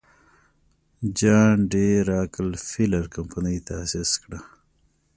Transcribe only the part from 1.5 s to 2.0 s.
ډي